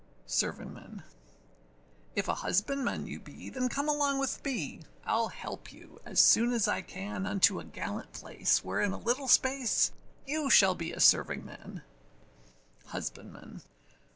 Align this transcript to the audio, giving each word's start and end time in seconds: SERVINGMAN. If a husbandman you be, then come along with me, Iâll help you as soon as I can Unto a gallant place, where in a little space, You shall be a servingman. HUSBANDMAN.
SERVINGMAN. 0.25 1.03
If 2.15 2.27
a 2.27 2.33
husbandman 2.41 3.05
you 3.05 3.19
be, 3.19 3.51
then 3.51 3.69
come 3.69 3.87
along 3.87 4.17
with 4.17 4.43
me, 4.43 4.79
Iâll 5.07 5.31
help 5.31 5.71
you 5.71 6.01
as 6.07 6.19
soon 6.19 6.53
as 6.53 6.67
I 6.67 6.81
can 6.81 7.27
Unto 7.27 7.59
a 7.59 7.63
gallant 7.63 8.11
place, 8.11 8.63
where 8.63 8.81
in 8.81 8.93
a 8.93 8.97
little 8.97 9.27
space, 9.27 9.91
You 10.25 10.49
shall 10.49 10.73
be 10.73 10.91
a 10.91 10.99
servingman. 10.99 11.83
HUSBANDMAN. 12.87 13.61